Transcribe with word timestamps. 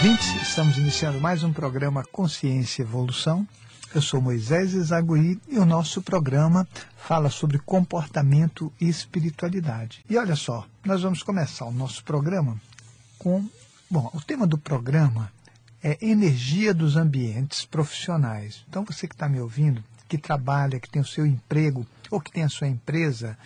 ouvintes, 0.00 0.34
estamos 0.40 0.78
iniciando 0.78 1.20
mais 1.20 1.44
um 1.44 1.52
programa 1.52 2.02
Consciência 2.10 2.80
e 2.80 2.86
Evolução. 2.86 3.46
Eu 3.94 4.00
sou 4.00 4.18
Moisés 4.18 4.70
Zaguri 4.70 5.38
e 5.46 5.58
o 5.58 5.66
nosso 5.66 6.00
programa 6.00 6.66
fala 6.96 7.28
sobre 7.28 7.58
comportamento 7.58 8.72
e 8.80 8.88
espiritualidade. 8.88 10.02
E 10.08 10.16
olha 10.16 10.34
só, 10.36 10.66
nós 10.86 11.02
vamos 11.02 11.22
começar 11.22 11.66
o 11.66 11.70
nosso 11.70 12.02
programa 12.02 12.58
com. 13.18 13.46
Bom, 13.90 14.10
o 14.14 14.22
tema 14.22 14.46
do 14.46 14.56
programa 14.56 15.30
é 15.82 15.98
energia 16.00 16.72
dos 16.72 16.96
ambientes 16.96 17.66
profissionais. 17.66 18.64
Então 18.70 18.86
você 18.86 19.06
que 19.06 19.14
está 19.14 19.28
me 19.28 19.38
ouvindo, 19.38 19.84
que 20.08 20.16
trabalha, 20.16 20.80
que 20.80 20.88
tem 20.88 21.02
o 21.02 21.06
seu 21.06 21.26
emprego 21.26 21.86
ou 22.10 22.22
que 22.22 22.32
tem 22.32 22.44
a 22.44 22.48
sua 22.48 22.68
empresa, 22.68 23.36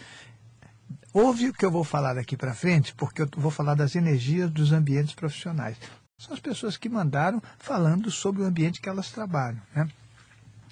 ouve 1.12 1.48
o 1.48 1.52
que 1.52 1.66
eu 1.66 1.71
vou 1.73 1.82
falar 1.82 2.14
daqui 2.14 2.36
para 2.36 2.55
frente, 2.55 2.95
porque 2.95 3.23
eu 3.23 3.29
vou 3.36 3.50
falar 3.50 3.75
das 3.75 3.96
energias 3.96 4.48
dos 4.52 4.71
ambientes 4.71 5.16
profissionais. 5.16 5.77
São 6.25 6.33
as 6.33 6.41
pessoas 6.41 6.79
que 6.79 6.89
mandaram 6.89 7.43
falando 7.59 8.11
sobre 8.11 8.41
o 8.41 8.46
ambiente 8.46 8.81
que 8.81 8.89
elas 8.89 9.11
trabalham. 9.11 9.61
Né? 9.77 9.87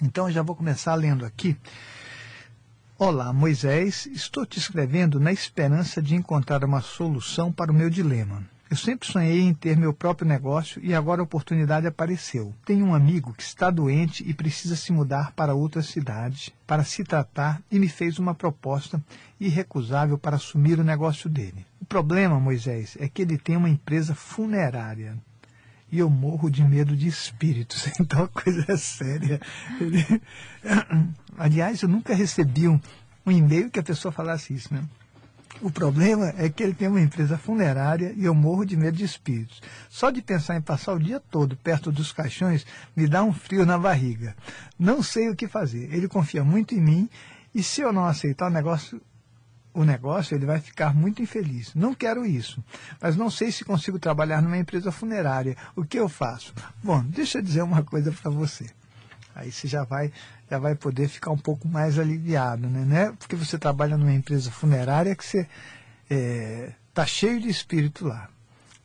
Então 0.03 0.27
eu 0.27 0.33
já 0.33 0.41
vou 0.41 0.57
começar 0.57 0.95
lendo 0.95 1.27
aqui. 1.27 1.55
Olá, 2.97 3.35
Moisés, 3.35 4.07
estou 4.07 4.47
te 4.47 4.59
escrevendo 4.59 5.21
na 5.21 5.31
esperança 5.31 6.01
de 6.01 6.15
encontrar 6.15 6.65
uma 6.65 6.81
solução 6.81 7.53
para 7.53 7.71
o 7.71 7.75
meu 7.75 7.91
dilema. 7.91 8.43
Eu 8.71 8.79
sempre 8.79 9.07
sonhei 9.07 9.43
em 9.43 9.53
ter 9.53 9.77
meu 9.77 9.93
próprio 9.93 10.27
negócio 10.27 10.81
e 10.83 10.95
agora 10.95 11.21
a 11.21 11.25
oportunidade 11.25 11.87
apareceu. 11.87 12.55
Tenho 12.65 12.87
um 12.87 12.95
amigo 12.95 13.35
que 13.35 13.43
está 13.43 13.69
doente 13.69 14.25
e 14.27 14.33
precisa 14.33 14.75
se 14.75 14.91
mudar 14.91 15.33
para 15.33 15.55
outra 15.55 15.83
cidade 15.83 16.55
para 16.67 16.83
se 16.83 17.05
tratar 17.05 17.61
e 17.71 17.79
me 17.79 17.89
fez 17.89 18.19
uma 18.19 18.35
proposta 18.35 19.05
irrecusável 19.39 20.17
para 20.17 20.37
assumir 20.37 20.79
o 20.79 20.85
negócio 20.85 21.29
dele. 21.29 21.67
O 21.79 21.85
problema, 21.85 22.41
Moisés, 22.41 22.97
é 22.99 23.07
que 23.07 23.21
ele 23.21 23.37
tem 23.37 23.59
uma 23.59 23.69
empresa 23.69 24.15
funerária 24.15 25.15
e 25.93 25.99
eu 25.99 26.09
morro 26.09 26.51
de 26.51 26.65
medo 26.65 26.97
de 26.97 27.07
espíritos. 27.07 27.87
Então 28.01 28.25
a 28.25 28.29
coisa 28.29 28.65
é 28.67 28.77
séria. 28.77 29.41
Ele... 29.79 30.05
Aliás, 31.37 31.83
eu 31.83 31.89
nunca 31.89 32.15
recebi 32.15 32.67
um, 32.67 32.81
um 33.27 33.31
e-mail 33.31 33.71
que 33.71 33.79
a 33.79 33.83
pessoa 33.83 34.11
falasse 34.11 34.55
isso, 34.55 34.73
né? 34.73 34.83
O 35.61 35.71
problema 35.71 36.35
é 36.39 36.49
que 36.49 36.63
ele 36.63 36.75
tem 36.75 36.89
uma 36.89 37.01
empresa 37.01 37.37
funerária 37.37 38.13
e 38.17 38.25
eu 38.25 38.35
morro 38.35 38.65
de 38.65 38.77
medo 38.77 38.97
de 38.97 39.05
espíritos. 39.05 39.61
Só 39.89 40.11
de 40.11 40.23
pensar 40.23 40.57
em 40.57 40.63
passar 40.63 40.95
o 40.95 40.99
dia 40.99 41.21
todo 41.21 41.57
perto 41.57 41.93
dos 41.93 42.11
caixões 42.11 42.67
me 42.97 43.07
dá 43.07 43.23
um 43.23 43.33
frio 43.33 43.67
na 43.67 43.79
barriga. 43.79 44.35
Não 44.79 45.03
sei 45.03 45.29
o 45.29 45.37
que 45.37 45.47
fazer. 45.47 45.93
Ele 45.95 46.09
confia 46.09 46.43
muito 46.43 46.75
em 46.75 46.81
mim 46.81 47.09
e 47.55 47.63
se 47.63 47.83
eu 47.83 47.93
não 47.93 48.07
aceitar 48.07 48.47
o 48.47 48.51
negócio, 48.51 49.01
o 49.75 49.85
negócio, 49.85 50.35
ele 50.35 50.47
vai 50.47 50.61
ficar 50.61 50.95
muito 50.95 51.23
infeliz. 51.23 51.75
Não 51.75 51.95
quero 51.95 52.27
isso, 52.27 52.63
mas 53.01 53.17
não 53.17 53.31
sei 53.31 53.51
se 53.51 53.65
consigo 53.65 53.99
trabalhar 53.99 54.43
numa 54.43 54.59
empresa 54.59 54.93
funerária. 54.93 55.57
O 55.75 55.85
que 55.85 55.99
eu 55.99 56.09
faço? 56.09 56.53
Bom, 56.83 57.03
deixa 57.05 57.39
eu 57.39 57.43
dizer 57.43 57.63
uma 57.63 57.83
coisa 57.83 58.13
para 58.13 58.31
você. 58.31 58.67
Aí 59.35 59.51
você 59.51 59.67
já 59.67 59.83
vai, 59.85 60.13
já 60.51 60.59
vai 60.59 60.75
poder 60.75 61.09
ficar 61.09 61.31
um 61.31 61.39
pouco 61.39 61.67
mais 61.67 61.99
aliviado, 61.99 62.69
né? 62.69 62.85
Não 62.85 62.97
é 62.97 63.13
porque 63.13 63.35
você 63.35 63.59
trabalha 63.59 63.97
numa 63.97 64.13
empresa 64.13 64.51
funerária 64.51 65.17
que 65.17 65.25
você 65.25 65.41
está 65.41 66.15
é, 66.15 66.73
tá 66.93 67.07
cheio 67.07 67.41
de 67.41 67.49
espírito 67.49 68.07
lá. 68.07 68.29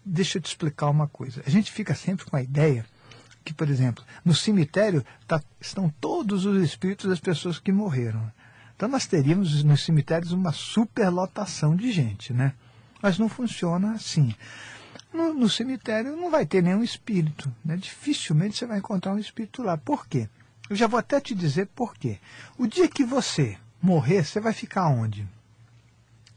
Deixa 0.05 0.37
eu 0.37 0.41
te 0.41 0.47
explicar 0.47 0.89
uma 0.89 1.07
coisa. 1.07 1.43
A 1.45 1.49
gente 1.49 1.69
fica 1.69 1.93
sempre 1.93 2.25
com 2.25 2.37
a 2.37 2.41
ideia 2.41 2.85
que, 3.43 3.53
por 3.53 3.69
exemplo, 3.69 4.03
no 4.23 4.33
cemitério 4.33 5.05
tá, 5.27 5.41
estão 5.59 5.89
todos 6.01 6.45
os 6.45 6.63
espíritos 6.63 7.09
das 7.09 7.19
pessoas 7.19 7.59
que 7.59 7.71
morreram. 7.71 8.31
Então 8.77 8.87
nós 8.87 9.07
teríamos 9.07 9.63
nos 9.63 9.83
cemitérios 9.83 10.31
uma 10.31 10.51
superlotação 10.51 11.75
de 11.75 11.91
gente, 11.91 12.31
né? 12.31 12.53
Mas 13.01 13.17
não 13.17 13.27
funciona 13.27 13.93
assim. 13.93 14.35
No, 15.11 15.33
no, 15.33 15.49
cemitério 15.49 16.15
não 16.15 16.29
vai 16.29 16.45
ter 16.45 16.61
nenhum 16.61 16.83
espírito, 16.83 17.51
né? 17.65 17.75
Dificilmente 17.75 18.55
você 18.55 18.67
vai 18.67 18.77
encontrar 18.77 19.13
um 19.13 19.17
espírito 19.19 19.63
lá. 19.63 19.77
Por 19.77 20.05
quê? 20.05 20.29
Eu 20.69 20.75
já 20.75 20.85
vou 20.85 20.99
até 20.99 21.19
te 21.19 21.33
dizer 21.33 21.65
por 21.73 21.95
quê. 21.95 22.19
O 22.55 22.67
dia 22.67 22.87
que 22.87 23.03
você 23.03 23.57
morrer, 23.81 24.23
você 24.23 24.39
vai 24.39 24.53
ficar 24.53 24.87
onde? 24.89 25.27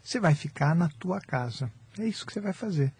Você 0.03 0.19
vai 0.19 0.35
ficar 0.35 0.75
na 0.75 0.89
tua 0.89 1.21
casa. 1.21 1.71
É 1.99 2.07
isso 2.07 2.25
que 2.25 2.33
você 2.33 2.41
vai 2.41 2.55
fazer. 2.55 2.91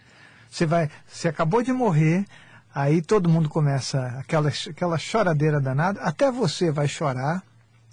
Você 0.51 0.67
vai, 0.67 0.91
você 1.07 1.29
acabou 1.29 1.63
de 1.63 1.73
morrer, 1.73 2.27
aí 2.75 3.01
todo 3.01 3.31
mundo 3.31 3.49
começa 3.49 4.07
aquela 4.19 4.51
aquela 4.69 4.99
choradeira 4.99 5.61
danada, 5.61 6.01
até 6.03 6.31
você 6.31 6.71
vai 6.71 6.89
chorar, 6.89 7.43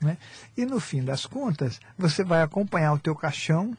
né? 0.02 0.18
E 0.56 0.66
no 0.66 0.80
fim 0.80 1.04
das 1.04 1.26
contas, 1.26 1.80
você 1.98 2.24
vai 2.24 2.42
acompanhar 2.42 2.94
o 2.94 3.00
teu 3.00 3.16
caixão, 3.16 3.76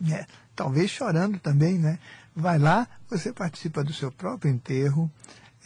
né? 0.00 0.26
talvez 0.56 0.90
chorando 0.90 1.38
também, 1.38 1.78
né? 1.78 1.98
Vai 2.34 2.58
lá, 2.58 2.88
você 3.08 3.32
participa 3.32 3.84
do 3.84 3.92
seu 3.92 4.10
próprio 4.10 4.50
enterro 4.50 5.10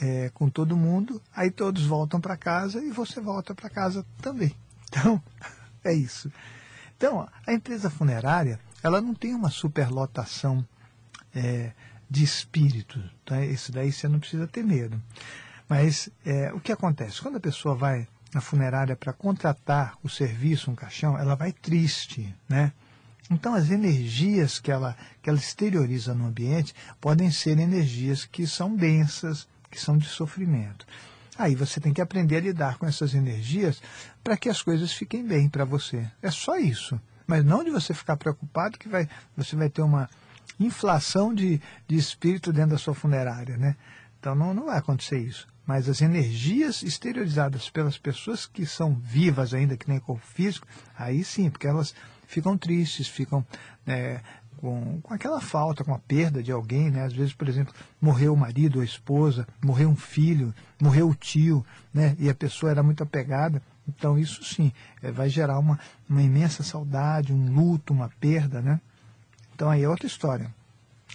é, 0.01 0.31
com 0.35 0.49
todo 0.49 0.77
mundo, 0.77 1.23
aí 1.35 1.51
todos 1.51 1.85
voltam 1.85 2.21
para 2.21 2.37
casa 2.37 2.83
e 2.83 2.91
você 2.91 3.21
volta 3.21 3.55
para 3.55 3.71
casa 3.71 4.05
também. 4.21 4.55
Então, 4.93 5.23
é 5.85 5.95
isso. 5.95 6.33
Então, 6.97 7.29
a 7.47 7.53
empresa 7.53 7.89
funerária, 7.89 8.59
ela 8.83 9.01
não 9.01 9.15
tem 9.15 9.33
uma 9.33 9.49
superlotação 9.49 10.67
é, 11.33 11.71
de 12.11 12.25
espírito, 12.25 13.01
tá? 13.25 13.45
Isso 13.45 13.71
daí 13.71 13.93
você 13.93 14.09
não 14.09 14.19
precisa 14.19 14.49
ter 14.49 14.65
medo. 14.65 15.01
Mas 15.69 16.11
é, 16.27 16.53
o 16.53 16.59
que 16.59 16.73
acontece? 16.73 17.23
Quando 17.23 17.37
a 17.37 17.41
pessoa 17.41 17.77
vai 17.77 18.09
na 18.33 18.41
funerária 18.41 18.97
para 18.97 19.13
contratar 19.13 19.99
o 20.03 20.09
serviço, 20.09 20.71
um 20.71 20.75
caixão, 20.75 21.19
ela 21.19 21.35
vai 21.35 21.53
triste, 21.53 22.35
né? 22.49 22.73
Então 23.31 23.55
as 23.55 23.71
energias 23.71 24.59
que 24.59 24.73
ela, 24.73 24.97
que 25.23 25.31
ela 25.31 25.39
exterioriza 25.39 26.15
no 26.15 26.27
ambiente 26.27 26.75
podem 27.01 27.31
ser 27.31 27.59
energias 27.59 28.25
que 28.25 28.47
são 28.47 28.75
densas, 28.75 29.49
que 29.71 29.81
são 29.81 29.97
de 29.97 30.09
sofrimento. 30.09 30.85
Aí 31.39 31.55
você 31.55 31.81
tem 31.81 31.93
que 31.93 32.01
aprender 32.01 32.37
a 32.37 32.41
lidar 32.41 32.77
com 32.77 32.87
essas 32.87 33.15
energias 33.15 33.81
para 34.23 34.37
que 34.37 34.49
as 34.49 34.61
coisas 34.63 34.93
fiquem 34.93 35.25
bem 35.25 35.49
para 35.49 35.65
você. 35.65 36.11
É 36.21 36.31
só 36.31 36.57
isso. 36.57 37.01
Mas 37.27 37.45
não 37.45 37.63
de 37.63 37.71
você 37.71 37.95
ficar 37.95 38.17
preocupado 38.17 38.77
que 38.77 38.89
vai, 38.89 39.09
você 39.37 39.55
vai 39.55 39.71
ter 39.71 39.83
uma 39.83 40.11
inflação 40.59 41.33
de, 41.33 41.61
de 41.87 41.97
espírito 41.97 42.53
dentro 42.53 42.73
da 42.73 42.79
sua 42.79 42.95
funerária, 42.95 43.57
né? 43.57 43.77
Então 44.19 44.35
não, 44.35 44.53
não 44.53 44.67
vai 44.67 44.79
acontecer 44.79 45.19
isso 45.19 45.47
mas 45.71 45.89
as 45.89 46.03
energias 46.03 46.83
exteriorizadas 46.83 47.71
pelas 47.71 47.97
pessoas 47.97 48.45
que 48.45 48.67
são 48.67 48.93
vivas 48.93 49.55
ainda, 49.55 49.77
que 49.77 49.89
nem 49.89 50.01
corpo 50.01 50.27
físico, 50.27 50.67
aí 50.99 51.23
sim, 51.23 51.49
porque 51.49 51.69
elas 51.69 51.95
ficam 52.27 52.59
tristes, 52.59 53.07
ficam 53.07 53.47
é, 53.87 54.19
com, 54.57 55.01
com 55.01 55.15
aquela 55.15 55.41
falta, 55.41 55.85
com 55.85 55.95
a 55.95 55.99
perda 56.01 56.43
de 56.43 56.51
alguém, 56.51 56.91
né? 56.91 57.05
Às 57.05 57.13
vezes, 57.13 57.33
por 57.33 57.49
exemplo, 57.49 57.73
morreu 58.01 58.35
o 58.35 58.37
marido 58.37 58.79
ou 58.79 58.83
a 58.83 58.85
esposa, 58.85 59.47
morreu 59.65 59.89
um 59.89 59.95
filho, 59.95 60.53
morreu 60.83 61.09
o 61.09 61.15
tio, 61.15 61.65
né? 61.95 62.17
E 62.19 62.29
a 62.29 62.35
pessoa 62.35 62.73
era 62.73 62.83
muito 62.83 63.05
apegada. 63.05 63.63
Então 63.87 64.19
isso 64.19 64.43
sim, 64.43 64.73
é, 65.01 65.13
vai 65.13 65.29
gerar 65.29 65.61
uma, 65.61 65.79
uma 66.09 66.21
imensa 66.21 66.65
saudade, 66.65 67.33
um 67.33 67.55
luto, 67.55 67.93
uma 67.93 68.11
perda, 68.19 68.61
né? 68.61 68.81
Então 69.55 69.71
aí 69.71 69.85
é 69.85 69.89
outra 69.89 70.09
história. 70.09 70.53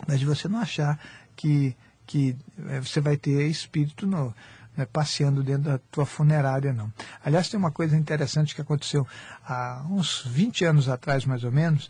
Mas 0.07 0.21
de 0.21 0.25
você 0.25 0.47
não 0.47 0.59
achar 0.59 0.97
que 1.35 1.75
que 2.05 2.35
é, 2.69 2.79
você 2.79 3.01
vai 3.01 3.17
ter 3.17 3.47
espírito 3.47 4.05
no, 4.05 4.33
né, 4.75 4.85
passeando 4.85 5.43
dentro 5.43 5.63
da 5.63 5.77
tua 5.91 6.05
funerária, 6.05 6.73
não. 6.73 6.91
Aliás, 7.23 7.49
tem 7.49 7.57
uma 7.57 7.71
coisa 7.71 7.95
interessante 7.95 8.53
que 8.53 8.61
aconteceu 8.61 9.07
há 9.45 9.85
uns 9.89 10.23
20 10.25 10.65
anos 10.65 10.89
atrás, 10.89 11.25
mais 11.25 11.43
ou 11.43 11.51
menos. 11.51 11.89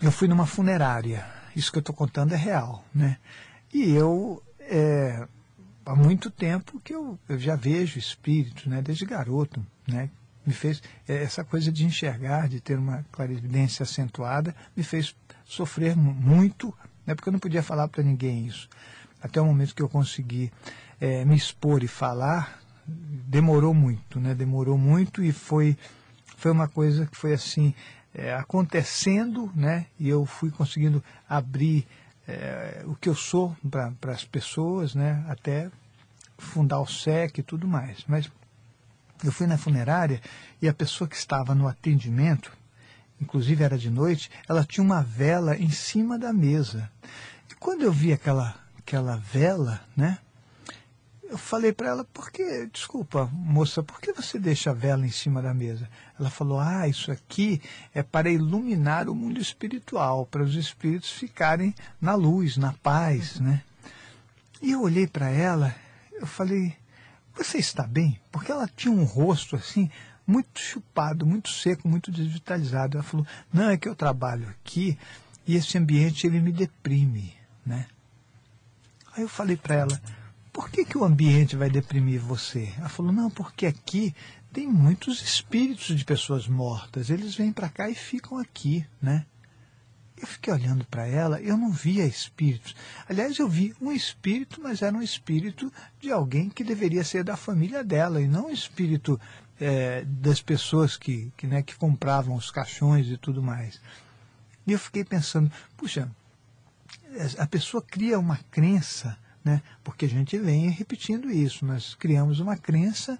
Eu 0.00 0.10
fui 0.10 0.28
numa 0.28 0.46
funerária. 0.46 1.26
Isso 1.54 1.70
que 1.70 1.78
eu 1.78 1.80
estou 1.80 1.94
contando 1.94 2.32
é 2.32 2.36
real, 2.36 2.84
né? 2.94 3.18
E 3.72 3.90
eu, 3.90 4.42
é, 4.60 5.26
há 5.84 5.94
muito 5.94 6.30
tempo 6.30 6.80
que 6.80 6.94
eu, 6.94 7.18
eu 7.28 7.38
já 7.38 7.56
vejo 7.56 7.98
espíritos, 7.98 8.66
né? 8.66 8.80
Desde 8.80 9.04
garoto, 9.04 9.64
né? 9.86 10.10
Me 10.46 10.54
fez, 10.54 10.82
é, 11.06 11.22
essa 11.22 11.44
coisa 11.44 11.70
de 11.70 11.84
enxergar, 11.84 12.48
de 12.48 12.60
ter 12.60 12.78
uma 12.78 13.04
clarividência 13.12 13.82
acentuada, 13.82 14.54
me 14.74 14.82
fez 14.82 15.14
sofrer 15.44 15.96
muito, 15.96 16.72
né? 17.04 17.14
Porque 17.14 17.28
eu 17.28 17.32
não 17.32 17.40
podia 17.40 17.62
falar 17.62 17.88
para 17.88 18.02
ninguém 18.02 18.46
isso 18.46 18.68
até 19.22 19.40
o 19.40 19.46
momento 19.46 19.74
que 19.74 19.82
eu 19.82 19.88
consegui 19.88 20.52
é, 21.00 21.24
me 21.24 21.36
expor 21.36 21.82
e 21.82 21.88
falar, 21.88 22.60
demorou 22.86 23.74
muito, 23.74 24.18
né? 24.18 24.34
Demorou 24.34 24.78
muito 24.78 25.22
e 25.22 25.32
foi, 25.32 25.76
foi 26.36 26.50
uma 26.50 26.68
coisa 26.68 27.06
que 27.06 27.16
foi 27.16 27.32
assim, 27.32 27.74
é, 28.14 28.34
acontecendo, 28.34 29.52
né? 29.54 29.86
E 29.98 30.08
eu 30.08 30.24
fui 30.24 30.50
conseguindo 30.50 31.02
abrir 31.28 31.86
é, 32.26 32.82
o 32.86 32.94
que 32.94 33.08
eu 33.08 33.14
sou 33.14 33.56
para 33.70 34.12
as 34.12 34.24
pessoas, 34.24 34.94
né? 34.94 35.24
Até 35.28 35.70
fundar 36.36 36.80
o 36.80 36.86
SEC 36.86 37.38
e 37.38 37.42
tudo 37.42 37.66
mais. 37.66 38.04
Mas 38.06 38.30
eu 39.24 39.32
fui 39.32 39.46
na 39.46 39.58
funerária 39.58 40.20
e 40.62 40.68
a 40.68 40.74
pessoa 40.74 41.08
que 41.08 41.16
estava 41.16 41.54
no 41.54 41.66
atendimento, 41.66 42.52
inclusive 43.20 43.64
era 43.64 43.76
de 43.76 43.90
noite, 43.90 44.30
ela 44.48 44.64
tinha 44.64 44.84
uma 44.84 45.02
vela 45.02 45.56
em 45.56 45.70
cima 45.70 46.18
da 46.18 46.32
mesa. 46.32 46.90
E 47.50 47.54
quando 47.56 47.82
eu 47.82 47.92
vi 47.92 48.12
aquela 48.12 48.54
aquela 48.88 49.16
vela, 49.16 49.82
né? 49.94 50.18
Eu 51.22 51.36
falei 51.36 51.74
para 51.74 51.88
ela, 51.88 52.04
por 52.04 52.30
que, 52.30 52.66
desculpa, 52.72 53.26
moça, 53.30 53.82
por 53.82 54.00
que 54.00 54.14
você 54.14 54.38
deixa 54.38 54.70
a 54.70 54.74
vela 54.74 55.06
em 55.06 55.10
cima 55.10 55.42
da 55.42 55.52
mesa? 55.52 55.86
Ela 56.18 56.30
falou, 56.30 56.58
ah, 56.58 56.88
isso 56.88 57.12
aqui 57.12 57.60
é 57.92 58.02
para 58.02 58.30
iluminar 58.30 59.10
o 59.10 59.14
mundo 59.14 59.38
espiritual, 59.38 60.24
para 60.24 60.42
os 60.42 60.54
espíritos 60.54 61.10
ficarem 61.10 61.74
na 62.00 62.14
luz, 62.14 62.56
na 62.56 62.72
paz, 62.72 63.38
né? 63.40 63.62
E 64.62 64.70
eu 64.70 64.80
olhei 64.80 65.06
para 65.06 65.28
ela, 65.28 65.76
eu 66.14 66.26
falei, 66.26 66.74
você 67.36 67.58
está 67.58 67.86
bem? 67.86 68.18
Porque 68.32 68.50
ela 68.50 68.66
tinha 68.74 68.94
um 68.94 69.04
rosto 69.04 69.54
assim, 69.54 69.90
muito 70.26 70.58
chupado, 70.58 71.26
muito 71.26 71.50
seco, 71.50 71.86
muito 71.86 72.10
desvitalizado. 72.10 72.96
Ela 72.96 73.04
falou, 73.04 73.26
não, 73.52 73.68
é 73.68 73.76
que 73.76 73.88
eu 73.88 73.94
trabalho 73.94 74.48
aqui 74.48 74.98
e 75.46 75.56
esse 75.56 75.76
ambiente 75.76 76.26
ele 76.26 76.40
me 76.40 76.52
deprime, 76.52 77.34
né? 77.66 77.86
Aí 79.18 79.24
eu 79.24 79.28
falei 79.28 79.56
para 79.56 79.74
ela, 79.74 80.00
por 80.52 80.70
que, 80.70 80.84
que 80.84 80.96
o 80.96 81.02
ambiente 81.02 81.56
vai 81.56 81.68
deprimir 81.68 82.20
você? 82.20 82.72
Ela 82.78 82.88
falou, 82.88 83.10
não, 83.10 83.28
porque 83.28 83.66
aqui 83.66 84.14
tem 84.52 84.68
muitos 84.68 85.20
espíritos 85.20 85.98
de 85.98 86.04
pessoas 86.04 86.46
mortas, 86.46 87.10
eles 87.10 87.34
vêm 87.34 87.52
para 87.52 87.68
cá 87.68 87.90
e 87.90 87.96
ficam 87.96 88.38
aqui, 88.38 88.86
né? 89.02 89.26
Eu 90.16 90.24
fiquei 90.24 90.52
olhando 90.52 90.84
para 90.84 91.04
ela, 91.04 91.40
eu 91.40 91.56
não 91.56 91.72
via 91.72 92.06
espíritos. 92.06 92.76
Aliás, 93.08 93.36
eu 93.40 93.48
vi 93.48 93.74
um 93.80 93.90
espírito, 93.90 94.60
mas 94.62 94.82
era 94.82 94.96
um 94.96 95.02
espírito 95.02 95.72
de 96.00 96.12
alguém 96.12 96.48
que 96.48 96.62
deveria 96.62 97.02
ser 97.02 97.24
da 97.24 97.36
família 97.36 97.82
dela, 97.82 98.20
e 98.20 98.28
não 98.28 98.46
um 98.46 98.50
espírito 98.50 99.20
é, 99.60 100.04
das 100.04 100.40
pessoas 100.40 100.96
que, 100.96 101.32
que, 101.36 101.48
né, 101.48 101.60
que 101.60 101.74
compravam 101.74 102.36
os 102.36 102.52
caixões 102.52 103.08
e 103.08 103.16
tudo 103.16 103.42
mais. 103.42 103.80
E 104.64 104.70
eu 104.70 104.78
fiquei 104.78 105.04
pensando, 105.04 105.50
puxa, 105.76 106.08
a 107.38 107.46
pessoa 107.46 107.82
cria 107.82 108.18
uma 108.18 108.38
crença, 108.50 109.16
né, 109.44 109.62
porque 109.82 110.04
a 110.04 110.08
gente 110.08 110.36
vem 110.38 110.68
repetindo 110.68 111.30
isso, 111.30 111.64
nós 111.64 111.94
criamos 111.94 112.40
uma 112.40 112.56
crença 112.56 113.18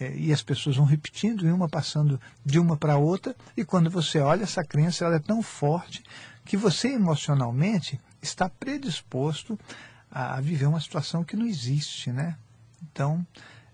é, 0.00 0.14
e 0.16 0.32
as 0.32 0.42
pessoas 0.42 0.76
vão 0.76 0.84
repetindo, 0.84 1.46
e 1.46 1.50
uma 1.50 1.68
passando 1.68 2.20
de 2.44 2.58
uma 2.58 2.76
para 2.76 2.96
outra, 2.96 3.34
e 3.56 3.64
quando 3.64 3.90
você 3.90 4.20
olha, 4.20 4.44
essa 4.44 4.62
crença 4.62 5.04
ela 5.04 5.16
é 5.16 5.20
tão 5.20 5.42
forte 5.42 6.02
que 6.44 6.56
você 6.56 6.88
emocionalmente 6.88 8.00
está 8.22 8.48
predisposto 8.48 9.58
a 10.10 10.40
viver 10.40 10.66
uma 10.66 10.80
situação 10.80 11.24
que 11.24 11.36
não 11.36 11.46
existe. 11.46 12.10
Né? 12.10 12.36
Então, 12.82 13.26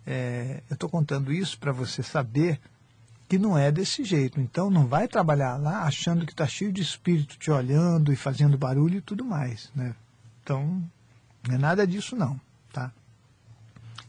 é, 0.07 0.63
eu 0.69 0.75
estou 0.75 0.89
contando 0.89 1.33
isso 1.33 1.59
para 1.59 1.73
você 1.73 2.03
saber 2.03 2.61
que 3.35 3.39
não 3.39 3.59
é 3.59 3.73
desse 3.73 4.05
jeito. 4.05 4.41
Então, 4.41 4.71
não 4.71 4.87
vai 4.87 5.09
trabalhar 5.09 5.57
lá 5.57 5.83
achando 5.83 6.25
que 6.25 6.31
está 6.31 6.47
cheio 6.47 6.73
de 6.73 6.81
espírito 6.81 7.37
te 7.37 7.51
olhando 7.51 8.13
e 8.13 8.17
fazendo 8.17 8.57
barulho 8.57 8.99
e 8.99 9.01
tudo 9.01 9.25
mais. 9.25 9.73
Né? 9.75 9.93
Então, 10.41 10.81
não 11.49 11.55
é 11.57 11.59
nada 11.59 11.85
disso 11.85 12.15
não. 12.15 12.41
Tá? 12.73 12.93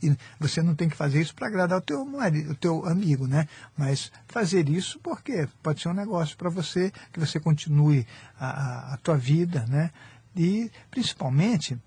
E 0.04 0.16
você 0.40 0.62
não 0.62 0.76
tem 0.76 0.88
que 0.88 0.96
fazer 0.96 1.22
isso 1.22 1.34
para 1.34 1.48
agradar 1.48 1.80
o 1.80 1.82
teu, 1.82 2.06
marido, 2.06 2.52
o 2.52 2.56
teu 2.56 2.86
amigo, 2.86 3.26
né? 3.26 3.48
Mas 3.76 4.12
fazer 4.28 4.70
isso 4.70 5.00
porque 5.00 5.48
pode 5.64 5.82
ser 5.82 5.90
um 5.90 5.94
negócio 5.94 6.38
para 6.38 6.52
você, 6.52 6.94
que 7.12 7.20
você 7.20 7.40
continue 7.40 8.06
a, 8.40 8.94
a 8.94 8.98
tua 8.98 9.18
vida, 9.18 9.66
né? 9.68 9.90
E, 10.36 10.70
principalmente, 10.92 11.80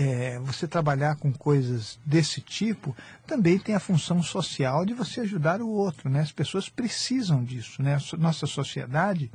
é, 0.00 0.38
você 0.38 0.66
trabalhar 0.66 1.16
com 1.16 1.30
coisas 1.30 1.98
desse 2.06 2.40
tipo 2.40 2.96
também 3.26 3.58
tem 3.58 3.74
a 3.74 3.80
função 3.80 4.22
social 4.22 4.86
de 4.86 4.94
você 4.94 5.20
ajudar 5.20 5.60
o 5.60 5.68
outro, 5.68 6.08
né? 6.08 6.20
As 6.20 6.32
pessoas 6.32 6.70
precisam 6.70 7.44
disso, 7.44 7.82
né? 7.82 7.98
Nossa 8.16 8.46
sociedade 8.46 9.30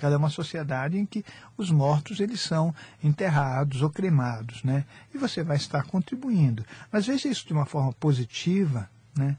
ela 0.00 0.14
é 0.14 0.16
uma 0.16 0.30
sociedade 0.30 0.98
em 0.98 1.06
que 1.06 1.24
os 1.56 1.70
mortos 1.70 2.20
eles 2.20 2.40
são 2.40 2.72
enterrados 3.02 3.82
ou 3.82 3.90
cremados, 3.90 4.62
né? 4.62 4.84
E 5.12 5.18
você 5.18 5.42
vai 5.42 5.56
estar 5.56 5.82
contribuindo. 5.82 6.64
Mas 6.92 7.06
veja 7.06 7.28
isso 7.28 7.46
de 7.46 7.52
uma 7.52 7.66
forma 7.66 7.92
positiva, 7.94 8.88
né? 9.16 9.36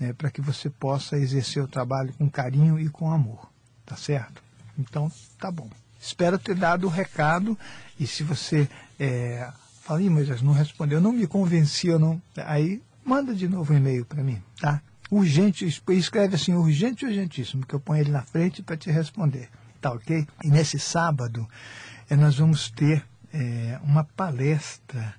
É, 0.00 0.12
para 0.14 0.30
que 0.30 0.40
você 0.40 0.70
possa 0.70 1.18
exercer 1.18 1.62
o 1.62 1.68
trabalho 1.68 2.14
com 2.14 2.30
carinho 2.30 2.80
e 2.80 2.88
com 2.88 3.10
amor, 3.10 3.50
tá 3.84 3.96
certo? 3.96 4.42
Então, 4.78 5.12
tá 5.38 5.50
bom. 5.50 5.68
Espero 6.00 6.38
ter 6.38 6.54
dado 6.54 6.86
o 6.86 6.90
recado 6.90 7.58
e 7.98 8.06
se 8.06 8.22
você 8.22 8.68
é, 8.98 9.50
fala, 9.84 10.00
mas 10.10 10.42
não 10.42 10.52
respondeu, 10.52 11.00
não 11.00 11.12
me 11.12 11.26
convencia, 11.26 11.98
não, 11.98 12.20
aí 12.36 12.82
manda 13.04 13.34
de 13.34 13.48
novo 13.48 13.72
um 13.72 13.76
e-mail 13.76 14.04
para 14.04 14.22
mim, 14.22 14.42
tá? 14.60 14.80
Urgente, 15.10 15.66
escreve 15.66 16.34
assim, 16.34 16.54
urgente 16.54 17.04
urgentíssimo, 17.04 17.66
que 17.66 17.74
eu 17.74 17.80
ponho 17.80 18.00
ele 18.00 18.10
na 18.10 18.22
frente 18.22 18.62
para 18.62 18.76
te 18.76 18.90
responder 18.90 19.48
tá 19.84 19.92
ok? 19.92 20.26
E 20.42 20.48
nesse 20.48 20.78
sábado 20.78 21.46
eh, 22.08 22.16
nós 22.16 22.38
vamos 22.38 22.70
ter 22.70 23.04
eh, 23.34 23.78
uma 23.82 24.02
palestra 24.02 25.14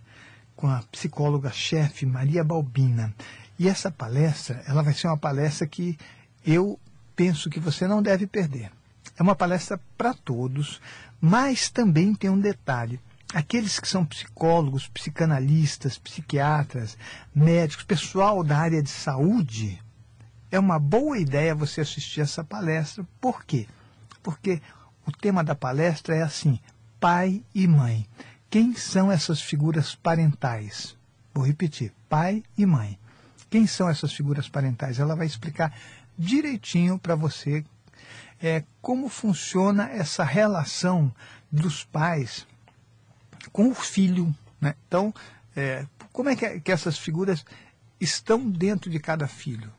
com 0.56 0.68
a 0.68 0.82
psicóloga-chefe 0.92 2.04
Maria 2.04 2.44
Balbina. 2.44 3.14
E 3.60 3.70
essa 3.70 3.92
palestra, 3.92 4.64
ela 4.66 4.82
vai 4.82 4.96
ser 4.96 5.06
uma 5.06 5.20
palestra 5.20 5.68
que 5.68 5.96
eu 6.44 6.80
penso 7.16 7.48
que 7.48 7.60
você 7.60 7.88
não 7.88 8.02
deve 8.02 8.26
perder. 8.26 8.72
É 9.16 9.22
uma 9.22 9.36
palestra 9.36 9.80
para 9.96 10.16
todos, 10.16 10.82
mas 11.22 11.70
também 11.70 12.16
tem 12.16 12.32
um 12.32 12.40
detalhe. 12.40 13.00
Aqueles 13.36 13.80
que 13.80 13.88
são 13.88 14.04
psicólogos, 14.04 14.88
psicanalistas, 14.88 16.00
psiquiatras, 16.00 16.98
médicos, 17.36 17.84
pessoal 17.84 18.44
da 18.44 18.58
área 18.58 18.82
de 18.82 18.90
saúde, 18.90 19.80
é 20.50 20.58
uma 20.58 20.80
boa 20.80 21.20
ideia 21.20 21.54
você 21.54 21.82
assistir 21.82 22.22
essa 22.22 22.44
palestra. 22.44 23.06
Por 23.20 23.44
quê? 23.46 23.68
porque 24.26 24.60
o 25.06 25.12
tema 25.12 25.44
da 25.44 25.54
palestra 25.54 26.16
é 26.16 26.24
assim: 26.24 26.60
pai 27.00 27.44
e 27.54 27.68
mãe. 27.68 28.08
Quem 28.50 28.74
são 28.74 29.12
essas 29.12 29.40
figuras 29.40 29.94
parentais? 29.94 30.98
Vou 31.32 31.46
repetir: 31.46 31.94
pai 32.10 32.44
e 32.58 32.66
mãe. 32.66 32.98
Quem 33.52 33.68
são 33.68 33.88
essas 33.88 34.12
figuras 34.12 34.50
parentais? 34.50 35.00
Ela 35.00 35.16
vai 35.16 35.28
explicar 35.28 35.72
direitinho 36.18 36.98
para 36.98 37.14
você 37.14 37.64
é, 38.42 38.64
como 38.82 39.08
funciona 39.08 39.88
essa 39.92 40.24
relação 40.24 41.14
dos 41.52 41.84
pais 41.84 42.48
com 43.52 43.70
o 43.70 43.74
filho. 43.74 44.34
Né? 44.60 44.76
Então, 44.88 45.14
é, 45.56 45.86
como 46.12 46.30
é 46.30 46.36
que, 46.36 46.60
que 46.60 46.72
essas 46.72 46.98
figuras 46.98 47.46
estão 48.00 48.50
dentro 48.50 48.90
de 48.90 49.00
cada 49.00 49.28
filho? 49.28 49.72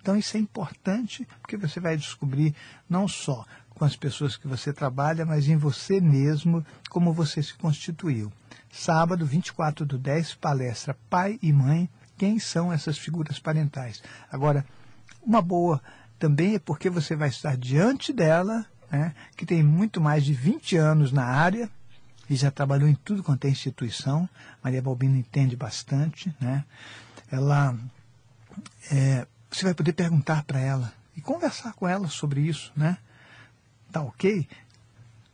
Então, 0.00 0.16
isso 0.16 0.36
é 0.36 0.40
importante 0.40 1.26
porque 1.40 1.56
você 1.56 1.80
vai 1.80 1.96
descobrir 1.96 2.54
não 2.88 3.06
só 3.06 3.44
com 3.70 3.84
as 3.84 3.94
pessoas 3.94 4.36
que 4.36 4.48
você 4.48 4.72
trabalha, 4.72 5.24
mas 5.24 5.48
em 5.48 5.56
você 5.56 6.00
mesmo, 6.00 6.64
como 6.90 7.12
você 7.12 7.42
se 7.42 7.54
constituiu. 7.54 8.32
Sábado, 8.70 9.24
24 9.24 9.86
do 9.86 9.96
10, 9.96 10.34
palestra 10.34 10.98
Pai 11.08 11.38
e 11.42 11.52
Mãe, 11.52 11.88
quem 12.16 12.38
são 12.38 12.72
essas 12.72 12.98
figuras 12.98 13.38
parentais. 13.38 14.02
Agora, 14.30 14.66
uma 15.22 15.40
boa 15.40 15.80
também 16.18 16.56
é 16.56 16.58
porque 16.58 16.90
você 16.90 17.14
vai 17.14 17.28
estar 17.28 17.56
diante 17.56 18.12
dela, 18.12 18.66
né, 18.90 19.14
que 19.36 19.46
tem 19.46 19.62
muito 19.62 20.00
mais 20.00 20.24
de 20.24 20.34
20 20.34 20.76
anos 20.76 21.12
na 21.12 21.24
área, 21.24 21.70
e 22.28 22.36
já 22.36 22.50
trabalhou 22.50 22.88
em 22.88 22.94
tudo 22.94 23.22
quanto 23.22 23.46
é 23.46 23.50
instituição. 23.50 24.28
Maria 24.62 24.82
Balbina 24.82 25.16
entende 25.16 25.56
bastante. 25.56 26.34
Né? 26.40 26.64
Ela, 27.30 27.76
é, 28.90 29.26
você 29.50 29.64
vai 29.64 29.74
poder 29.74 29.92
perguntar 29.92 30.44
para 30.44 30.60
ela 30.60 30.92
e 31.16 31.20
conversar 31.20 31.72
com 31.72 31.88
ela 31.88 32.08
sobre 32.08 32.40
isso. 32.40 32.72
Né? 32.76 32.98
Tá 33.90 34.02
ok? 34.02 34.46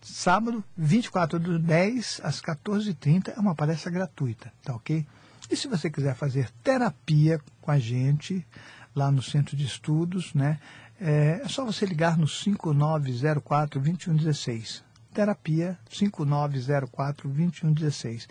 Sábado, 0.00 0.62
24 0.76 1.38
do 1.38 1.58
10 1.58 2.20
às 2.22 2.40
14h30, 2.40 3.32
é 3.34 3.40
uma 3.40 3.54
palestra 3.54 3.90
gratuita, 3.90 4.52
tá 4.62 4.74
ok? 4.74 5.06
E 5.50 5.56
se 5.56 5.66
você 5.66 5.88
quiser 5.88 6.14
fazer 6.14 6.50
terapia 6.62 7.40
com 7.62 7.70
a 7.70 7.78
gente, 7.78 8.46
lá 8.94 9.10
no 9.10 9.22
Centro 9.22 9.56
de 9.56 9.64
Estudos, 9.64 10.34
né? 10.34 10.60
É, 11.00 11.40
é 11.42 11.48
só 11.48 11.64
você 11.64 11.86
ligar 11.86 12.18
no 12.18 12.26
5904-2116. 12.26 14.83
Terapia 15.14 15.78
5904-2116. 15.88 18.28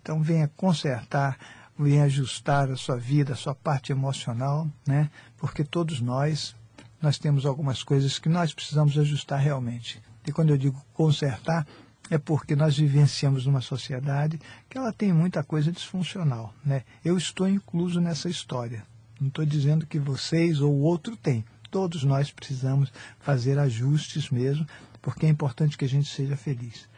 Então 0.00 0.22
venha 0.22 0.48
consertar, 0.56 1.36
venha 1.78 2.04
ajustar 2.04 2.70
a 2.70 2.76
sua 2.76 2.96
vida, 2.96 3.32
a 3.32 3.36
sua 3.36 3.54
parte 3.54 3.92
emocional, 3.92 4.66
né? 4.86 5.10
Porque 5.36 5.64
todos 5.64 6.00
nós 6.00 6.54
nós 7.02 7.18
temos 7.18 7.44
algumas 7.44 7.82
coisas 7.82 8.20
que 8.20 8.28
nós 8.28 8.54
precisamos 8.54 8.96
ajustar 8.96 9.40
realmente. 9.40 10.00
E 10.24 10.30
quando 10.30 10.50
eu 10.50 10.56
digo 10.56 10.80
consertar, 10.94 11.66
é 12.08 12.16
porque 12.16 12.54
nós 12.54 12.76
vivenciamos 12.76 13.44
numa 13.44 13.60
sociedade 13.60 14.38
que 14.70 14.78
ela 14.78 14.92
tem 14.92 15.12
muita 15.12 15.42
coisa 15.42 15.72
disfuncional. 15.72 16.54
Né? 16.64 16.84
Eu 17.04 17.18
estou 17.18 17.48
incluso 17.48 18.00
nessa 18.00 18.28
história. 18.28 18.84
Não 19.20 19.26
estou 19.26 19.44
dizendo 19.44 19.84
que 19.84 19.98
vocês 19.98 20.60
ou 20.60 20.72
outro 20.80 21.16
tem. 21.16 21.44
Todos 21.72 22.04
nós 22.04 22.30
precisamos 22.30 22.92
fazer 23.18 23.58
ajustes 23.58 24.30
mesmo, 24.30 24.64
porque 25.02 25.26
é 25.26 25.28
importante 25.28 25.76
que 25.76 25.84
a 25.84 25.88
gente 25.88 26.08
seja 26.08 26.36
feliz. 26.36 26.88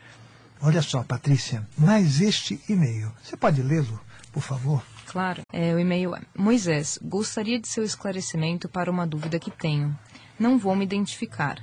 Olha 0.60 0.82
só, 0.82 1.02
Patrícia, 1.02 1.66
mais 1.76 2.20
este 2.20 2.60
e-mail. 2.68 3.10
Você 3.22 3.36
pode 3.36 3.62
lê-lo, 3.62 4.00
por 4.32 4.42
favor? 4.42 4.84
Claro. 5.06 5.42
É, 5.52 5.74
o 5.74 5.78
e-mail 5.78 6.14
é: 6.14 6.22
Moisés, 6.36 6.98
gostaria 7.02 7.58
de 7.58 7.66
seu 7.66 7.82
esclarecimento 7.82 8.68
para 8.68 8.90
uma 8.90 9.06
dúvida 9.06 9.38
que 9.38 9.50
tenho. 9.50 9.98
Não 10.38 10.58
vou 10.58 10.76
me 10.76 10.84
identificar. 10.84 11.62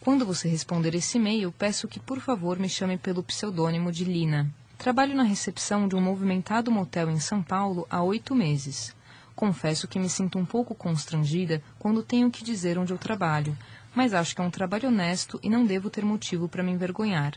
Quando 0.00 0.24
você 0.24 0.48
responder 0.48 0.94
esse 0.94 1.18
e-mail, 1.18 1.52
peço 1.52 1.86
que 1.86 2.00
por 2.00 2.20
favor 2.20 2.58
me 2.58 2.68
chame 2.68 2.96
pelo 2.96 3.22
pseudônimo 3.22 3.92
de 3.92 4.04
Lina. 4.04 4.50
Trabalho 4.78 5.14
na 5.14 5.22
recepção 5.22 5.86
de 5.86 5.94
um 5.94 6.00
movimentado 6.00 6.70
motel 6.70 7.10
em 7.10 7.20
São 7.20 7.42
Paulo 7.42 7.86
há 7.90 8.02
oito 8.02 8.34
meses. 8.34 8.96
Confesso 9.36 9.86
que 9.86 9.98
me 9.98 10.08
sinto 10.08 10.38
um 10.38 10.44
pouco 10.44 10.74
constrangida 10.74 11.62
quando 11.78 12.02
tenho 12.02 12.30
que 12.30 12.42
dizer 12.42 12.78
onde 12.78 12.92
eu 12.92 12.98
trabalho, 12.98 13.56
mas 13.94 14.14
acho 14.14 14.34
que 14.34 14.40
é 14.40 14.44
um 14.44 14.50
trabalho 14.50 14.88
honesto 14.88 15.38
e 15.42 15.50
não 15.50 15.64
devo 15.64 15.90
ter 15.90 16.04
motivo 16.04 16.48
para 16.48 16.62
me 16.62 16.72
envergonhar. 16.72 17.34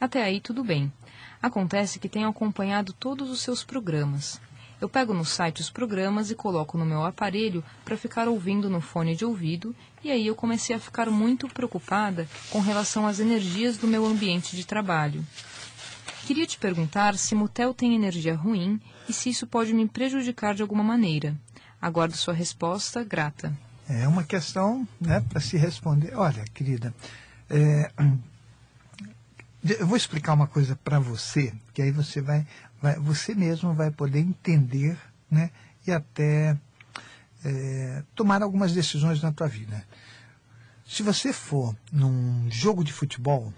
Até 0.00 0.22
aí 0.22 0.40
tudo 0.40 0.64
bem. 0.64 0.92
Acontece 1.40 1.98
que 1.98 2.08
tenho 2.08 2.28
acompanhado 2.28 2.92
todos 2.92 3.30
os 3.30 3.40
seus 3.40 3.64
programas. 3.64 4.40
Eu 4.80 4.88
pego 4.88 5.14
no 5.14 5.24
site 5.24 5.60
os 5.60 5.70
programas 5.70 6.30
e 6.30 6.34
coloco 6.34 6.76
no 6.76 6.84
meu 6.84 7.04
aparelho 7.04 7.62
para 7.84 7.96
ficar 7.96 8.26
ouvindo 8.26 8.68
no 8.68 8.80
fone 8.80 9.14
de 9.14 9.24
ouvido, 9.24 9.74
e 10.02 10.10
aí 10.10 10.26
eu 10.26 10.34
comecei 10.34 10.74
a 10.74 10.80
ficar 10.80 11.08
muito 11.08 11.46
preocupada 11.48 12.28
com 12.50 12.58
relação 12.58 13.06
às 13.06 13.20
energias 13.20 13.76
do 13.76 13.86
meu 13.86 14.04
ambiente 14.04 14.56
de 14.56 14.66
trabalho. 14.66 15.24
Queria 16.26 16.46
te 16.46 16.58
perguntar 16.58 17.16
se 17.16 17.34
motel 17.34 17.72
tem 17.72 17.94
energia 17.94 18.34
ruim 18.34 18.80
e 19.08 19.12
se 19.12 19.30
isso 19.30 19.46
pode 19.46 19.72
me 19.72 19.86
prejudicar 19.86 20.54
de 20.54 20.62
alguma 20.62 20.82
maneira. 20.82 21.36
Aguardo 21.80 22.16
sua 22.16 22.34
resposta, 22.34 23.04
grata. 23.04 23.56
É 23.88 24.06
uma 24.06 24.24
questão 24.24 24.86
né, 25.00 25.20
para 25.20 25.40
se 25.40 25.56
responder. 25.56 26.14
Olha, 26.14 26.44
querida, 26.54 26.94
é, 27.50 27.90
eu 29.78 29.86
vou 29.86 29.96
explicar 29.96 30.34
uma 30.34 30.46
coisa 30.46 30.76
para 30.76 30.98
você, 30.98 31.52
que 31.74 31.82
aí 31.82 31.90
você 31.90 32.20
vai, 32.20 32.46
vai, 32.80 32.96
você 32.96 33.34
mesmo 33.34 33.74
vai 33.74 33.90
poder 33.90 34.20
entender 34.20 34.96
né, 35.30 35.50
e 35.86 35.92
até 35.92 36.56
é, 37.44 38.02
tomar 38.14 38.42
algumas 38.42 38.72
decisões 38.72 39.22
na 39.22 39.32
tua 39.32 39.48
vida. 39.48 39.84
Se 40.86 41.02
você 41.02 41.32
for 41.32 41.76
num 41.90 42.48
jogo 42.50 42.84
de 42.84 42.92
futebol, 42.92 43.52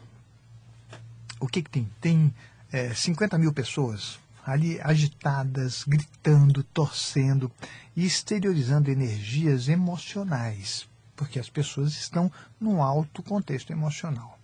o 1.41 1.47
que, 1.47 1.63
que 1.63 1.71
tem? 1.71 1.91
Tem 2.01 2.35
é, 2.73 2.95
50 2.95 3.37
mil 3.39 3.53
pessoas 3.53 4.19
ali 4.45 4.79
agitadas, 4.83 5.85
gritando, 5.87 6.63
torcendo 6.63 7.51
e 7.97 8.05
exteriorizando 8.05 8.91
energias 8.91 9.69
emocionais, 9.69 10.87
porque 11.17 11.39
as 11.39 11.49
pessoas 11.49 11.93
estão 11.93 12.31
num 12.61 12.83
alto 12.83 13.23
contexto 13.23 13.73
emocional. 13.73 14.39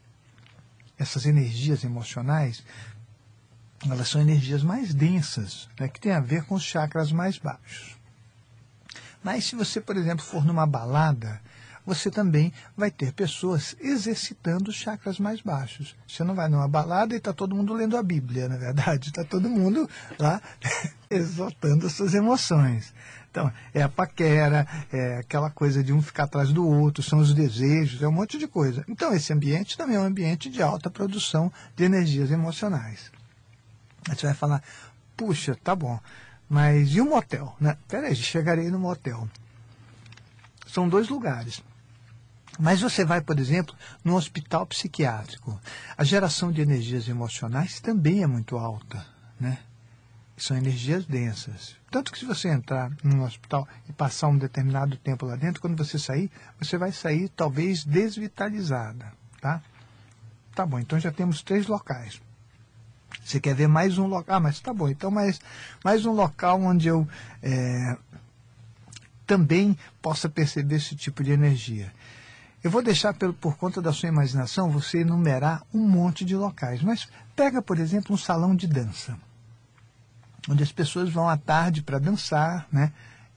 Essas 0.99 1.26
energias 1.26 1.85
emocionais, 1.85 2.64
elas 3.88 4.09
são 4.09 4.21
energias 4.21 4.62
mais 4.62 4.95
densas, 4.95 5.69
né, 5.78 5.88
que 5.88 6.00
têm 6.00 6.12
a 6.12 6.21
ver 6.21 6.45
com 6.45 6.54
os 6.54 6.62
chakras 6.62 7.12
mais 7.12 7.38
baixos. 7.38 7.99
Mas 9.23 9.45
se 9.45 9.54
você, 9.54 9.80
por 9.80 9.97
exemplo, 9.97 10.25
for 10.25 10.45
numa 10.45 10.66
balada, 10.66 11.40
você 11.94 12.09
também 12.09 12.52
vai 12.76 12.88
ter 12.88 13.12
pessoas 13.12 13.75
exercitando 13.80 14.70
os 14.70 14.76
chakras 14.76 15.18
mais 15.18 15.40
baixos. 15.40 15.97
Você 16.06 16.23
não 16.23 16.37
vai 16.37 16.49
numa 16.49 16.68
balada 16.68 17.14
e 17.14 17.16
está 17.16 17.32
todo 17.32 17.54
mundo 17.54 17.75
lendo 17.75 17.97
a 17.97 18.02
Bíblia, 18.02 18.49
na 18.49 18.56
verdade. 18.56 19.09
Está 19.09 19.25
todo 19.25 19.49
mundo 19.49 19.90
lá 20.16 20.40
exaltando 21.11 21.88
as 21.88 21.92
suas 21.92 22.14
emoções. 22.14 22.94
Então, 23.28 23.52
é 23.75 23.82
a 23.82 23.88
paquera, 23.88 24.66
é 24.92 25.16
aquela 25.16 25.50
coisa 25.50 25.82
de 25.82 25.92
um 25.92 26.00
ficar 26.00 26.25
atrás 26.25 26.52
do 26.52 26.64
outro, 26.64 27.02
são 27.02 27.18
os 27.18 27.35
desejos, 27.35 28.02
é 28.02 28.06
um 28.06 28.12
monte 28.12 28.38
de 28.38 28.47
coisa. 28.47 28.85
Então, 28.88 29.12
esse 29.12 29.32
ambiente 29.32 29.76
também 29.76 29.97
é 29.97 30.00
um 30.00 30.04
ambiente 30.04 30.49
de 30.49 30.62
alta 30.62 30.88
produção 30.88 31.52
de 31.75 31.82
energias 31.82 32.30
emocionais. 32.30 33.11
Aí 34.09 34.16
você 34.16 34.26
vai 34.26 34.35
falar, 34.35 34.62
puxa, 35.16 35.56
tá 35.56 35.75
bom, 35.75 35.99
mas 36.49 36.94
e 36.94 37.00
o 37.00 37.04
motel? 37.04 37.56
Né? 37.61 37.76
Peraí, 37.88 38.14
chegarei 38.14 38.70
no 38.70 38.78
motel. 38.78 39.28
São 40.66 40.88
dois 40.88 41.09
lugares. 41.09 41.61
Mas 42.59 42.80
você 42.80 43.04
vai, 43.04 43.21
por 43.21 43.38
exemplo, 43.38 43.75
no 44.04 44.16
hospital 44.16 44.66
psiquiátrico. 44.66 45.59
A 45.97 46.04
geração 46.04 46.50
de 46.50 46.61
energias 46.61 47.09
emocionais 47.09 47.80
também 47.80 48.23
é 48.23 48.26
muito 48.26 48.59
alta, 48.59 49.04
né? 49.38 49.59
São 50.37 50.57
energias 50.57 51.04
densas. 51.04 51.76
Tanto 51.90 52.11
que 52.11 52.19
se 52.19 52.25
você 52.25 52.49
entrar 52.49 52.90
num 53.04 53.23
hospital 53.23 53.69
e 53.88 53.92
passar 53.92 54.28
um 54.28 54.38
determinado 54.38 54.97
tempo 54.97 55.26
lá 55.26 55.37
dentro, 55.37 55.61
quando 55.61 55.76
você 55.76 55.99
sair, 55.99 56.30
você 56.59 56.78
vai 56.78 56.92
sair 56.92 57.28
talvez 57.28 57.85
desvitalizada, 57.85 59.12
tá? 59.40 59.62
Tá 60.54 60.64
bom, 60.64 60.78
então 60.78 60.99
já 60.99 61.12
temos 61.12 61.42
três 61.42 61.66
locais. 61.66 62.21
Você 63.25 63.40
quer 63.40 63.54
ver 63.54 63.69
mais 63.69 63.99
um 63.99 64.07
local? 64.07 64.37
Ah, 64.37 64.40
mas 64.40 64.61
tá 64.61 64.73
bom, 64.73 64.88
então 64.88 65.11
mais, 65.11 65.40
mais 65.85 66.07
um 66.07 66.12
local 66.12 66.61
onde 66.62 66.88
eu 66.88 67.07
é, 67.42 67.97
também 69.26 69.78
possa 70.02 70.28
perceber 70.28 70.76
esse 70.76 70.97
tipo 70.97 71.23
de 71.23 71.33
energia. 71.33 71.92
Eu 72.62 72.71
vou 72.71 72.83
deixar 72.83 73.14
por, 73.14 73.33
por 73.33 73.57
conta 73.57 73.81
da 73.81 73.93
sua 73.93 74.09
imaginação 74.09 74.71
você 74.71 75.00
enumerar 75.00 75.64
um 75.73 75.87
monte 75.88 76.25
de 76.25 76.37
locais. 76.37 76.83
Mas 76.83 77.09
pega, 77.35 77.62
por 77.62 77.79
exemplo, 77.79 78.14
um 78.14 78.19
salão 78.19 78.55
de 78.55 78.67
dança, 78.67 79.19
onde 80.49 80.62
as 80.62 80.71
pessoas 80.71 81.11
vão 81.11 81.29
à 81.29 81.37
tarde 81.37 81.83
para 81.83 81.99
dançar, 81.99 82.67
né? 82.71 82.93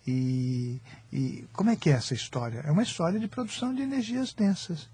E, 0.05 0.81
e 1.11 1.47
como 1.53 1.69
é 1.69 1.75
que 1.77 1.89
é 1.89 1.93
essa 1.93 2.13
história? 2.13 2.59
É 2.65 2.71
uma 2.71 2.83
história 2.83 3.17
de 3.17 3.27
produção 3.27 3.73
de 3.73 3.81
energias 3.81 4.33
densas. 4.33 4.89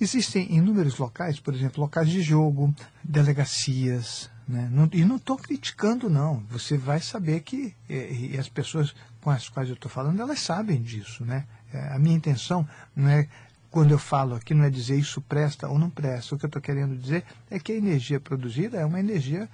Existem 0.00 0.52
inúmeros 0.54 0.98
locais, 0.98 1.40
por 1.40 1.54
exemplo, 1.54 1.80
locais 1.80 2.08
de 2.08 2.20
jogo, 2.20 2.72
delegacias, 3.02 4.30
né? 4.46 4.68
Não, 4.70 4.88
e 4.92 5.04
não 5.04 5.16
estou 5.16 5.36
criticando, 5.36 6.08
não. 6.08 6.44
Você 6.50 6.78
vai 6.78 7.00
saber 7.00 7.40
que, 7.40 7.74
e, 7.88 8.34
e 8.34 8.38
as 8.38 8.48
pessoas 8.48 8.94
com 9.20 9.30
as 9.30 9.48
quais 9.48 9.68
eu 9.68 9.74
estou 9.74 9.90
falando, 9.90 10.20
elas 10.20 10.40
sabem 10.40 10.82
disso, 10.82 11.24
né? 11.24 11.46
É, 11.74 11.92
a 11.92 11.98
minha 11.98 12.14
intenção 12.14 12.66
não 12.94 13.08
é, 13.08 13.28
quando 13.68 13.90
eu 13.90 13.98
falo 13.98 14.36
aqui, 14.36 14.54
não 14.54 14.64
é 14.64 14.70
dizer 14.70 14.96
isso 14.96 15.20
presta 15.20 15.68
ou 15.68 15.76
não 15.76 15.90
presta. 15.90 16.34
O 16.34 16.38
que 16.38 16.44
eu 16.44 16.48
estou 16.48 16.62
querendo 16.62 16.96
dizer 16.96 17.24
é 17.50 17.58
que 17.58 17.72
a 17.72 17.74
energia 17.74 18.20
produzida 18.20 18.78
é 18.78 18.84
uma 18.84 19.00
energia 19.00 19.48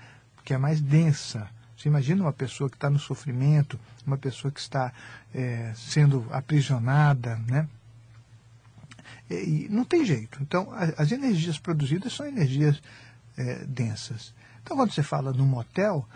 que 0.44 0.52
é 0.52 0.58
mais 0.58 0.80
densa. 0.80 1.48
Você 1.76 1.88
imagina 1.88 2.22
uma 2.22 2.32
pessoa 2.32 2.68
que 2.68 2.76
está 2.76 2.90
no 2.90 2.98
sofrimento, 2.98 3.80
uma 4.06 4.18
pessoa 4.18 4.52
que 4.52 4.60
está 4.60 4.92
é, 5.34 5.72
sendo 5.74 6.26
aprisionada, 6.30 7.36
né? 7.48 7.66
E, 9.30 9.64
e 9.64 9.68
não 9.70 9.84
tem 9.84 10.04
jeito. 10.04 10.38
Então, 10.42 10.70
a, 10.72 11.02
as 11.02 11.10
energias 11.10 11.58
produzidas 11.58 12.12
são 12.12 12.26
energias 12.26 12.82
é, 13.38 13.64
densas. 13.64 14.34
Então, 14.62 14.76
quando 14.76 14.92
você 14.92 15.02
fala 15.02 15.32
no 15.32 15.46
motel, 15.46 16.06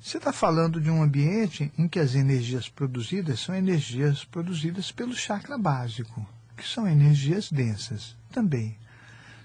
você 0.00 0.16
está 0.16 0.32
falando 0.32 0.80
de 0.80 0.90
um 0.90 1.02
ambiente 1.02 1.70
em 1.76 1.86
que 1.86 1.98
as 1.98 2.14
energias 2.14 2.70
produzidas 2.70 3.38
são 3.40 3.54
energias 3.54 4.24
produzidas 4.24 4.90
pelo 4.90 5.14
chakra 5.14 5.58
básico, 5.58 6.26
que 6.56 6.66
são 6.66 6.88
energias 6.88 7.52
densas 7.52 8.16
também. 8.32 8.78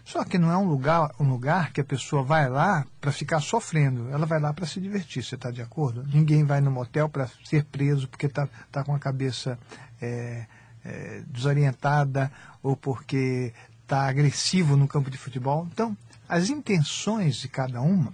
Só 0.05 0.23
que 0.23 0.37
não 0.37 0.49
é 0.49 0.55
um 0.55 0.65
lugar, 0.65 1.11
um 1.19 1.27
lugar 1.27 1.73
que 1.73 1.81
a 1.81 1.83
pessoa 1.83 2.23
vai 2.23 2.47
lá 2.47 2.85
para 3.01 3.11
ficar 3.11 3.41
sofrendo, 3.41 4.09
ela 4.11 4.25
vai 4.25 4.39
lá 4.39 4.53
para 4.53 4.65
se 4.65 4.79
divertir, 4.79 5.23
você 5.23 5.35
está 5.35 5.51
de 5.51 5.61
acordo? 5.61 6.07
Ninguém 6.07 6.45
vai 6.45 6.61
no 6.61 6.71
motel 6.71 7.09
para 7.09 7.27
ser 7.43 7.65
preso 7.65 8.07
porque 8.07 8.27
está 8.27 8.47
tá 8.71 8.81
com 8.81 8.95
a 8.95 8.99
cabeça 8.99 9.59
é, 10.01 10.45
é, 10.85 11.21
desorientada 11.27 12.31
ou 12.63 12.77
porque 12.77 13.51
está 13.81 14.07
agressivo 14.07 14.77
no 14.77 14.87
campo 14.87 15.11
de 15.11 15.17
futebol. 15.17 15.67
Então, 15.73 15.97
as 16.29 16.49
intenções 16.49 17.35
de 17.35 17.49
cada 17.49 17.81
uma 17.81 18.13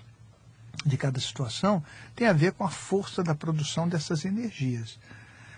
de 0.86 0.98
cada 0.98 1.20
situação 1.20 1.84
tem 2.16 2.28
a 2.28 2.34
ver 2.34 2.54
com 2.54 2.64
a 2.64 2.70
força 2.70 3.24
da 3.24 3.36
produção 3.36 3.88
dessas 3.88 4.26
energias. 4.26 5.00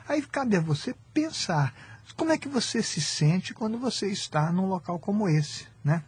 Aí 0.08 0.22
cabe 0.22 0.58
a 0.58 0.62
você 0.62 0.96
pensar 1.14 1.74
como 2.18 2.32
é 2.32 2.38
que 2.38 2.50
você 2.50 2.84
se 2.84 3.02
sente 3.02 3.54
quando 3.54 3.78
você 3.78 4.08
está 4.08 4.52
num 4.52 4.68
local 4.68 5.00
como 5.00 5.30
esse, 5.30 5.68
né? 5.84 6.04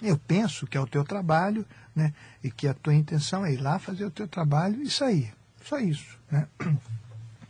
Eu 0.00 0.18
penso 0.18 0.66
que 0.66 0.76
é 0.76 0.80
o 0.80 0.86
teu 0.86 1.04
trabalho, 1.04 1.66
né? 1.94 2.12
E 2.42 2.50
que 2.50 2.66
a 2.66 2.74
tua 2.74 2.94
intenção 2.94 3.44
é 3.44 3.52
ir 3.52 3.58
lá 3.58 3.78
fazer 3.78 4.04
o 4.04 4.10
teu 4.10 4.26
trabalho 4.26 4.82
e 4.82 4.90
sair. 4.90 5.32
Só 5.64 5.78
isso, 5.78 6.18
né? 6.30 6.48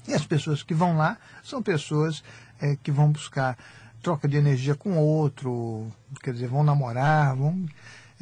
E 0.06 0.12
as 0.12 0.26
pessoas 0.26 0.62
que 0.64 0.74
vão 0.74 0.96
lá 0.96 1.16
são 1.44 1.62
pessoas 1.62 2.24
é, 2.60 2.76
que 2.76 2.90
vão 2.90 3.12
buscar 3.12 3.56
troca 4.02 4.26
de 4.26 4.36
energia 4.36 4.74
com 4.74 4.98
outro, 4.98 5.90
quer 6.20 6.32
dizer, 6.32 6.48
vão 6.48 6.64
namorar, 6.64 7.36
vão 7.36 7.64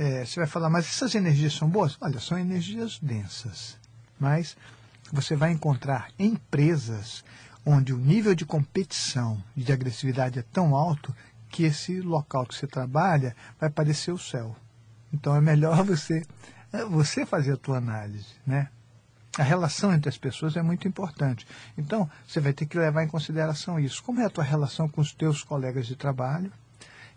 é, 0.01 0.25
você 0.25 0.41
vai 0.41 0.49
falar, 0.49 0.71
mas 0.71 0.87
essas 0.87 1.15
energias 1.15 1.53
são 1.53 1.69
boas? 1.69 1.99
Olha, 2.01 2.19
são 2.19 2.39
energias 2.39 2.99
densas. 3.03 3.77
Mas 4.19 4.57
você 5.13 5.37
vai 5.37 5.53
encontrar 5.53 6.09
empresas 6.19 7.23
onde 7.67 7.93
o 7.93 7.99
nível 7.99 8.35
de 8.35 8.47
competição 8.47 9.45
e 9.55 9.63
de 9.63 9.71
agressividade 9.71 10.39
é 10.39 10.43
tão 10.43 10.75
alto 10.75 11.15
que 11.51 11.65
esse 11.65 12.01
local 12.01 12.47
que 12.47 12.55
você 12.55 12.67
trabalha 12.67 13.37
vai 13.61 13.69
parecer 13.69 14.11
o 14.11 14.19
céu. 14.19 14.57
Então 15.13 15.37
é 15.37 15.41
melhor 15.41 15.85
você 15.85 16.23
é, 16.73 16.83
você 16.83 17.27
fazer 17.27 17.53
a 17.53 17.59
tua 17.59 17.77
análise, 17.77 18.35
né? 18.47 18.71
A 19.37 19.43
relação 19.43 19.93
entre 19.93 20.09
as 20.09 20.17
pessoas 20.17 20.57
é 20.57 20.63
muito 20.63 20.89
importante. 20.89 21.47
Então, 21.77 22.11
você 22.27 22.41
vai 22.41 22.55
ter 22.55 22.65
que 22.65 22.79
levar 22.79 23.05
em 23.05 23.09
consideração 23.09 23.79
isso. 23.79 24.03
Como 24.03 24.21
é 24.21 24.25
a 24.25 24.31
tua 24.31 24.45
relação 24.45 24.89
com 24.89 25.01
os 25.01 25.13
teus 25.13 25.45
colegas 25.45 25.87
de 25.87 25.95
trabalho 25.95 26.51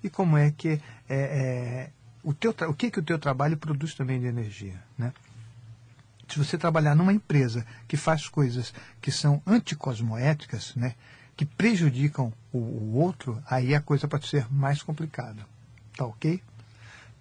e 0.03 0.09
como 0.09 0.37
é 0.37 0.51
que 0.51 0.81
é, 1.09 1.15
é, 1.15 1.89
o, 2.23 2.33
teu, 2.33 2.55
o 2.69 2.73
que, 2.73 2.89
que 2.89 2.99
o 2.99 3.03
teu 3.03 3.19
trabalho 3.19 3.57
produz 3.57 3.93
também 3.93 4.19
de 4.19 4.27
energia. 4.27 4.81
Né? 4.97 5.13
Se 6.27 6.39
você 6.39 6.57
trabalhar 6.57 6.95
numa 6.95 7.13
empresa 7.13 7.65
que 7.87 7.97
faz 7.97 8.27
coisas 8.27 8.73
que 9.01 9.11
são 9.11 9.41
anticosmoéticas, 9.45 10.73
né, 10.75 10.95
que 11.35 11.45
prejudicam 11.45 12.33
o, 12.51 12.57
o 12.57 12.95
outro, 12.95 13.41
aí 13.49 13.75
a 13.75 13.81
coisa 13.81 14.07
pode 14.07 14.27
ser 14.27 14.47
mais 14.51 14.81
complicada. 14.81 15.45
Tá 15.95 16.05
ok? 16.05 16.41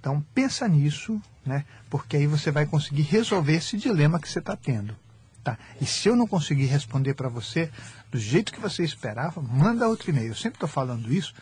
Então 0.01 0.25
pensa 0.35 0.67
nisso, 0.69 1.21
né, 1.45 1.65
porque 1.91 2.17
aí 2.17 2.27
você 2.27 2.51
vai 2.51 2.65
conseguir 2.65 3.03
resolver 3.03 3.55
esse 3.55 3.77
dilema 3.77 4.21
que 4.21 4.29
você 4.29 4.39
está 4.39 4.57
tendo. 4.57 4.97
Tá? 5.43 5.59
E 5.81 5.87
se 5.87 6.09
eu 6.09 6.15
não 6.15 6.27
conseguir 6.27 6.67
responder 6.67 7.15
para 7.15 7.29
você 7.29 7.71
do 8.11 8.19
jeito 8.19 8.53
que 8.53 8.61
você 8.61 8.85
esperava, 8.85 9.43
manda 9.43 9.89
outro 9.89 10.11
e-mail. 10.11 10.29
Eu 10.29 10.37
sempre 10.37 10.57
estou 10.57 10.69
falando 10.69 11.13
isso 11.13 11.35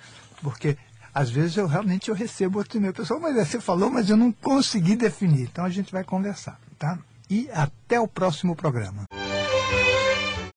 porque 0.43 0.79
às 1.15 1.31
vezes 1.31 1.57
eu 1.57 1.67
realmente 1.67 2.09
eu 2.09 2.15
recebo 2.15 2.59
outro 2.59 2.79
e-mail. 2.79 2.95
Pessoal, 2.95 3.21
mas 3.21 3.35
você 3.35 3.61
falou, 3.61 3.91
mas 3.91 4.09
eu 4.09 4.17
não 4.17 4.33
consegui 4.33 4.97
definir. 4.97 5.43
Então 5.43 5.65
a 5.65 5.71
gente 5.71 5.93
vai 5.93 6.05
conversar, 6.05 6.59
tá? 6.79 6.99
E 7.29 7.49
até 7.53 8.01
o 8.01 8.09
próximo 8.09 8.57
programa. 8.57 9.07